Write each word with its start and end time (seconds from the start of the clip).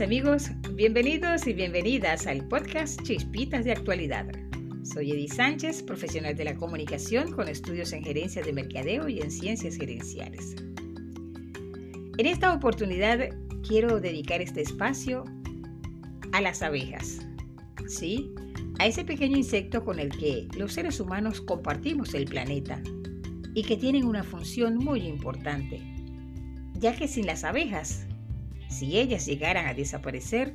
amigos, 0.00 0.50
bienvenidos 0.72 1.46
y 1.46 1.52
bienvenidas 1.52 2.26
al 2.26 2.48
podcast 2.48 3.00
Chispitas 3.02 3.64
de 3.64 3.70
Actualidad. 3.70 4.26
Soy 4.82 5.12
Edith 5.12 5.34
Sánchez, 5.34 5.84
profesional 5.84 6.34
de 6.34 6.44
la 6.44 6.56
comunicación 6.56 7.30
con 7.30 7.48
estudios 7.48 7.92
en 7.92 8.02
gerencia 8.02 8.42
de 8.42 8.52
mercadeo 8.52 9.08
y 9.08 9.20
en 9.20 9.30
ciencias 9.30 9.76
gerenciales. 9.76 10.56
En 12.18 12.26
esta 12.26 12.52
oportunidad 12.52 13.28
quiero 13.66 14.00
dedicar 14.00 14.40
este 14.40 14.62
espacio 14.62 15.24
a 16.32 16.40
las 16.40 16.62
abejas, 16.62 17.24
¿sí? 17.86 18.34
A 18.80 18.86
ese 18.86 19.04
pequeño 19.04 19.36
insecto 19.36 19.84
con 19.84 20.00
el 20.00 20.08
que 20.08 20.48
los 20.56 20.72
seres 20.72 20.98
humanos 20.98 21.40
compartimos 21.40 22.14
el 22.14 22.24
planeta 22.24 22.82
y 23.54 23.62
que 23.62 23.76
tienen 23.76 24.06
una 24.06 24.24
función 24.24 24.76
muy 24.76 25.02
importante, 25.02 25.80
ya 26.80 26.96
que 26.96 27.06
sin 27.06 27.26
las 27.26 27.44
abejas 27.44 28.08
si 28.68 28.98
ellas 28.98 29.26
llegaran 29.26 29.66
a 29.66 29.74
desaparecer, 29.74 30.54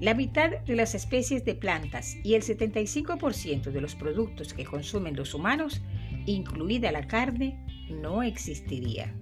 la 0.00 0.14
mitad 0.14 0.50
de 0.60 0.76
las 0.76 0.94
especies 0.94 1.44
de 1.44 1.54
plantas 1.54 2.16
y 2.24 2.34
el 2.34 2.42
75% 2.42 3.70
de 3.70 3.80
los 3.80 3.94
productos 3.94 4.54
que 4.54 4.64
consumen 4.64 5.14
los 5.14 5.34
humanos, 5.34 5.82
incluida 6.24 6.90
la 6.90 7.06
carne, 7.06 7.62
no 7.90 8.22
existiría. 8.22 9.14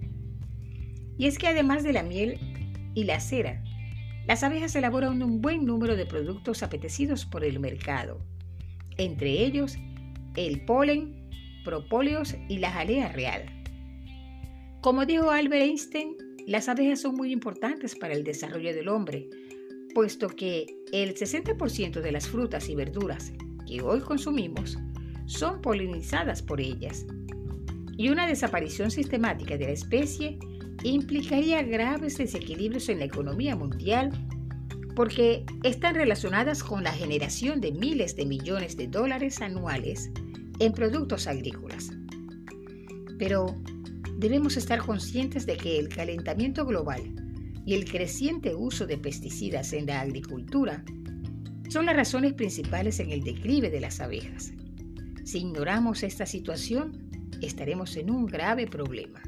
Y 1.17 1.27
es 1.27 1.37
que 1.37 1.47
además 1.47 1.83
de 1.83 1.91
la 1.91 2.03
miel 2.03 2.39
y 2.95 3.03
la 3.03 3.19
cera, 3.19 3.61
las 4.25 4.43
abejas 4.43 4.75
elaboran 4.75 5.21
un 5.21 5.41
buen 5.41 5.65
número 5.65 5.97
de 5.97 6.05
productos 6.05 6.63
apetecidos 6.63 7.25
por 7.25 7.43
el 7.43 7.59
mercado, 7.59 8.21
entre 8.97 9.31
ellos 9.43 9.77
el 10.35 10.61
polen, 10.61 11.29
propóleos 11.65 12.35
y 12.47 12.59
la 12.59 12.71
jalea 12.71 13.11
real. 13.11 13.43
Como 14.81 15.05
dijo 15.05 15.29
Albert 15.29 15.63
Einstein, 15.63 16.15
las 16.49 16.67
abejas 16.67 17.01
son 17.01 17.15
muy 17.15 17.31
importantes 17.31 17.95
para 17.95 18.15
el 18.15 18.23
desarrollo 18.23 18.73
del 18.73 18.87
hombre, 18.87 19.29
puesto 19.93 20.29
que 20.29 20.65
el 20.91 21.13
60% 21.13 22.01
de 22.01 22.11
las 22.11 22.27
frutas 22.27 22.69
y 22.69 22.75
verduras 22.75 23.31
que 23.67 23.83
hoy 23.83 23.99
consumimos 23.99 24.75
son 25.27 25.61
polinizadas 25.61 26.41
por 26.41 26.59
ellas. 26.59 27.05
Y 27.97 28.09
una 28.09 28.25
desaparición 28.25 28.89
sistemática 28.89 29.57
de 29.57 29.65
la 29.65 29.73
especie 29.73 30.39
implicaría 30.83 31.61
graves 31.61 32.17
desequilibrios 32.17 32.89
en 32.89 32.97
la 32.97 33.05
economía 33.05 33.55
mundial 33.55 34.09
porque 34.95 35.45
están 35.61 35.93
relacionadas 35.93 36.63
con 36.63 36.83
la 36.83 36.93
generación 36.93 37.61
de 37.61 37.73
miles 37.73 38.15
de 38.15 38.25
millones 38.25 38.75
de 38.75 38.87
dólares 38.87 39.39
anuales 39.39 40.09
en 40.57 40.73
productos 40.73 41.27
agrícolas. 41.27 41.91
Pero 43.19 43.55
debemos 44.19 44.57
estar 44.57 44.79
conscientes 44.79 45.45
de 45.45 45.55
que 45.55 45.79
el 45.79 45.87
calentamiento 45.87 46.65
global 46.65 47.01
y 47.65 47.73
el 47.73 47.89
creciente 47.89 48.53
uso 48.53 48.85
de 48.85 48.97
pesticidas 48.97 49.71
en 49.71 49.85
la 49.85 50.01
agricultura 50.01 50.83
son 51.69 51.85
las 51.85 51.95
razones 51.95 52.33
principales 52.33 52.99
en 52.99 53.11
el 53.11 53.23
declive 53.23 53.69
de 53.69 53.79
las 53.79 54.01
abejas. 54.01 54.51
Si 55.23 55.37
ignoramos 55.37 56.03
esta 56.03 56.25
situación, 56.25 56.97
estaremos 57.41 57.95
en 57.95 58.11
un 58.11 58.25
grave 58.25 58.67
problema. 58.67 59.21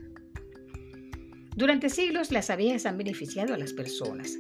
Durante 1.55 1.87
siglos 1.87 2.31
las 2.31 2.49
abejas 2.49 2.85
han 2.85 2.97
beneficiado 2.97 3.53
a 3.53 3.57
las 3.57 3.71
personas, 3.71 4.37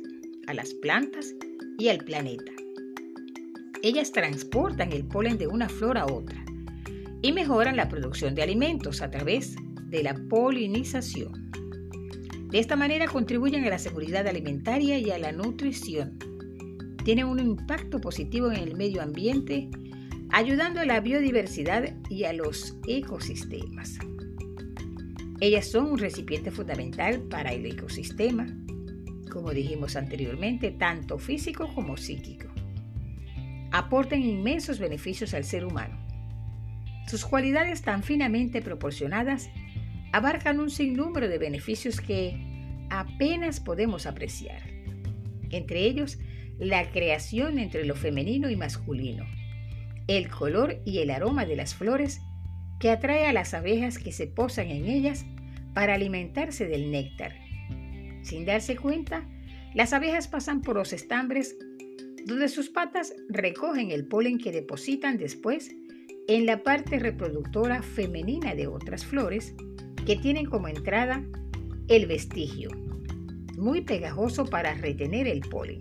a 0.47 0.53
las 0.53 0.73
plantas 0.73 1.33
y 1.79 1.87
al 1.87 1.99
planeta. 1.99 2.51
Ellas 3.83 4.11
transportan 4.11 4.91
el 4.91 5.05
polen 5.05 5.37
de 5.37 5.47
una 5.47 5.69
flor 5.69 5.97
a 5.97 6.07
otra 6.07 6.43
y 7.21 7.31
mejoran 7.31 7.77
la 7.77 7.87
producción 7.87 8.35
de 8.35 8.43
alimentos 8.43 9.01
a 9.01 9.09
través 9.09 9.55
de 9.55 9.70
de 9.91 10.03
la 10.03 10.15
polinización. 10.29 11.51
De 12.49 12.59
esta 12.59 12.75
manera 12.75 13.07
contribuyen 13.07 13.65
a 13.65 13.69
la 13.69 13.77
seguridad 13.77 14.25
alimentaria 14.25 14.97
y 14.97 15.11
a 15.11 15.19
la 15.19 15.31
nutrición. 15.31 16.17
Tienen 17.03 17.25
un 17.25 17.39
impacto 17.39 17.99
positivo 17.99 18.51
en 18.51 18.57
el 18.57 18.75
medio 18.75 19.01
ambiente, 19.01 19.69
ayudando 20.29 20.79
a 20.79 20.85
la 20.85 21.01
biodiversidad 21.01 21.93
y 22.09 22.23
a 22.23 22.33
los 22.33 22.77
ecosistemas. 22.87 23.99
Ellas 25.41 25.67
son 25.67 25.91
un 25.91 25.97
recipiente 25.97 26.51
fundamental 26.51 27.21
para 27.23 27.51
el 27.51 27.65
ecosistema, 27.65 28.47
como 29.29 29.51
dijimos 29.51 29.95
anteriormente, 29.95 30.71
tanto 30.71 31.17
físico 31.17 31.73
como 31.73 31.97
psíquico. 31.97 32.47
Aportan 33.71 34.21
inmensos 34.21 34.79
beneficios 34.79 35.33
al 35.33 35.43
ser 35.43 35.65
humano. 35.65 35.97
Sus 37.07 37.25
cualidades 37.25 37.81
tan 37.81 38.03
finamente 38.03 38.61
proporcionadas 38.61 39.49
abarcan 40.11 40.59
un 40.59 40.69
sinnúmero 40.69 41.27
de 41.27 41.37
beneficios 41.37 42.01
que 42.01 42.37
apenas 42.89 43.59
podemos 43.59 44.05
apreciar. 44.05 44.61
Entre 45.49 45.85
ellos, 45.85 46.19
la 46.59 46.91
creación 46.91 47.59
entre 47.59 47.85
lo 47.85 47.95
femenino 47.95 48.49
y 48.49 48.55
masculino, 48.55 49.25
el 50.07 50.29
color 50.29 50.81
y 50.85 50.99
el 50.99 51.09
aroma 51.09 51.45
de 51.45 51.55
las 51.55 51.73
flores 51.73 52.21
que 52.79 52.89
atrae 52.89 53.25
a 53.25 53.33
las 53.33 53.53
abejas 53.53 53.97
que 53.97 54.11
se 54.11 54.27
posan 54.27 54.67
en 54.67 54.87
ellas 54.87 55.25
para 55.73 55.93
alimentarse 55.93 56.67
del 56.67 56.91
néctar. 56.91 57.33
Sin 58.23 58.45
darse 58.45 58.75
cuenta, 58.75 59.27
las 59.73 59.93
abejas 59.93 60.27
pasan 60.27 60.61
por 60.61 60.75
los 60.75 60.93
estambres 60.93 61.55
donde 62.25 62.49
sus 62.49 62.69
patas 62.69 63.13
recogen 63.29 63.91
el 63.91 64.05
polen 64.07 64.37
que 64.37 64.51
depositan 64.51 65.17
después 65.17 65.71
en 66.27 66.45
la 66.45 66.63
parte 66.63 66.99
reproductora 66.99 67.81
femenina 67.81 68.53
de 68.53 68.67
otras 68.67 69.05
flores 69.05 69.55
que 70.05 70.15
tienen 70.15 70.45
como 70.45 70.67
entrada 70.67 71.23
el 71.87 72.05
vestigio, 72.07 72.69
muy 73.57 73.81
pegajoso 73.81 74.45
para 74.45 74.73
retener 74.75 75.27
el 75.27 75.41
polen. 75.41 75.79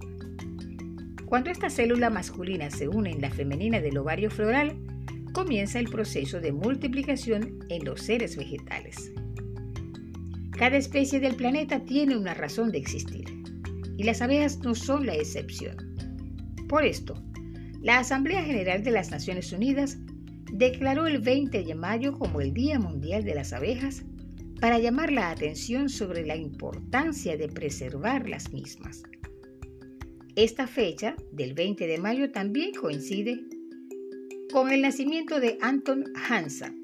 Cuando 1.27 1.51
esta 1.51 1.71
célula 1.71 2.11
masculina 2.11 2.71
se 2.71 2.89
une 2.89 3.13
en 3.13 3.21
la 3.21 3.31
femenina 3.31 3.81
del 3.81 3.99
ovario 3.99 4.31
floral, 4.31 4.77
comienza 5.33 5.79
el 5.79 5.89
proceso 5.89 6.41
de 6.41 6.53
multiplicación 6.53 7.61
en 7.69 7.85
los 7.85 8.03
seres 8.03 8.37
vegetales. 8.37 9.13
Cada 10.51 10.77
especie 10.77 11.21
del 11.21 11.37
planeta 11.37 11.85
tiene 11.85 12.17
una 12.17 12.35
razón 12.35 12.73
de 12.73 12.79
existir, 12.79 13.25
y 13.97 14.03
las 14.03 14.21
abejas 14.21 14.59
no 14.59 14.75
son 14.75 15.07
la 15.07 15.15
excepción. 15.15 15.77
Por 16.69 16.85
esto, 16.85 17.15
la 17.81 17.99
Asamblea 17.99 18.43
General 18.43 18.83
de 18.83 18.91
las 18.91 19.11
Naciones 19.11 19.53
Unidas 19.53 19.99
declaró 20.53 21.07
el 21.07 21.19
20 21.21 21.65
de 21.65 21.75
mayo 21.75 22.13
como 22.19 22.41
el 22.41 22.53
Día 22.53 22.79
Mundial 22.79 23.25
de 23.25 23.35
las 23.35 23.53
Abejas 23.53 24.05
para 24.61 24.79
llamar 24.79 25.11
la 25.11 25.31
atención 25.31 25.89
sobre 25.89 26.27
la 26.27 26.37
importancia 26.37 27.37
de 27.37 27.49
preservar 27.49 28.29
las 28.29 28.53
mismas. 28.53 29.03
Esta 30.37 30.67
fecha, 30.67 31.17
del 31.33 31.55
20 31.55 31.87
de 31.87 31.99
mayo, 31.99 32.31
también 32.31 32.73
coincide 32.75 33.41
con 34.53 34.71
el 34.71 34.83
nacimiento 34.83 35.41
de 35.41 35.59
Anton 35.61 36.05
Hansa, 36.29 36.75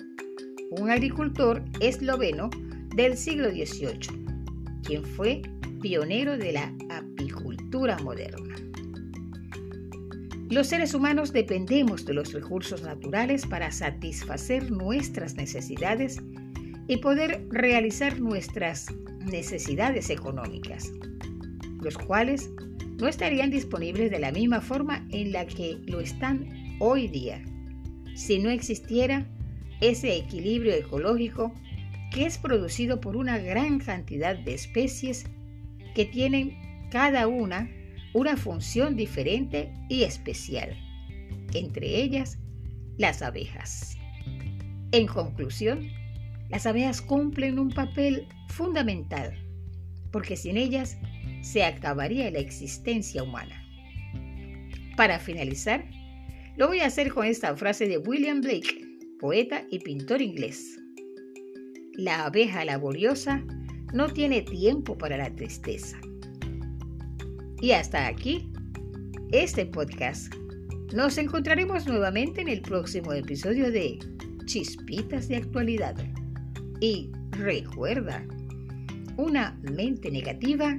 un 0.70 0.90
agricultor 0.90 1.62
esloveno 1.80 2.50
del 2.94 3.16
siglo 3.16 3.50
XVIII, 3.50 4.24
quien 4.82 5.04
fue 5.04 5.42
pionero 5.80 6.38
de 6.38 6.52
la 6.52 6.74
apicultura 6.90 7.98
moderna. 7.98 8.45
Los 10.48 10.68
seres 10.68 10.94
humanos 10.94 11.32
dependemos 11.32 12.04
de 12.06 12.14
los 12.14 12.32
recursos 12.32 12.82
naturales 12.82 13.44
para 13.44 13.72
satisfacer 13.72 14.70
nuestras 14.70 15.34
necesidades 15.34 16.22
y 16.86 16.98
poder 16.98 17.44
realizar 17.50 18.20
nuestras 18.20 18.86
necesidades 19.24 20.08
económicas, 20.08 20.92
los 21.82 21.98
cuales 21.98 22.48
no 22.96 23.08
estarían 23.08 23.50
disponibles 23.50 24.12
de 24.12 24.20
la 24.20 24.30
misma 24.30 24.60
forma 24.60 25.04
en 25.10 25.32
la 25.32 25.46
que 25.46 25.78
lo 25.86 25.98
están 25.98 26.48
hoy 26.78 27.08
día, 27.08 27.44
si 28.14 28.38
no 28.38 28.48
existiera 28.48 29.26
ese 29.80 30.16
equilibrio 30.16 30.74
ecológico 30.74 31.52
que 32.12 32.24
es 32.24 32.38
producido 32.38 33.00
por 33.00 33.16
una 33.16 33.38
gran 33.38 33.80
cantidad 33.80 34.36
de 34.36 34.54
especies 34.54 35.26
que 35.96 36.04
tienen 36.04 36.56
cada 36.90 37.26
una 37.26 37.68
una 38.16 38.38
función 38.38 38.96
diferente 38.96 39.70
y 39.90 40.04
especial, 40.04 40.74
entre 41.52 42.02
ellas 42.02 42.38
las 42.96 43.20
abejas. 43.20 43.94
En 44.92 45.06
conclusión, 45.06 45.86
las 46.48 46.64
abejas 46.64 47.02
cumplen 47.02 47.58
un 47.58 47.68
papel 47.68 48.26
fundamental, 48.48 49.34
porque 50.12 50.34
sin 50.34 50.56
ellas 50.56 50.96
se 51.42 51.62
acabaría 51.62 52.30
la 52.30 52.38
existencia 52.38 53.22
humana. 53.22 53.62
Para 54.96 55.18
finalizar, 55.18 55.84
lo 56.56 56.68
voy 56.68 56.80
a 56.80 56.86
hacer 56.86 57.12
con 57.12 57.26
esta 57.26 57.54
frase 57.54 57.86
de 57.86 57.98
William 57.98 58.40
Blake, 58.40 58.82
poeta 59.20 59.62
y 59.70 59.80
pintor 59.80 60.22
inglés. 60.22 60.78
La 61.92 62.24
abeja 62.24 62.64
laboriosa 62.64 63.44
no 63.92 64.08
tiene 64.08 64.40
tiempo 64.40 64.96
para 64.96 65.18
la 65.18 65.28
tristeza. 65.34 66.00
Y 67.60 67.70
hasta 67.70 68.06
aquí 68.06 68.52
este 69.32 69.64
podcast. 69.66 70.34
Nos 70.94 71.16
encontraremos 71.16 71.86
nuevamente 71.86 72.42
en 72.42 72.48
el 72.48 72.60
próximo 72.60 73.12
episodio 73.12 73.72
de 73.72 73.98
Chispitas 74.44 75.28
de 75.28 75.36
Actualidad. 75.36 75.96
Y 76.80 77.10
recuerda, 77.30 78.24
una 79.16 79.58
mente 79.62 80.10
negativa 80.10 80.78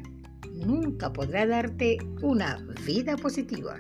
nunca 0.53 1.11
podrá 1.11 1.47
darte 1.47 1.97
una 2.21 2.57
vida 2.85 3.17
positiva. 3.17 3.75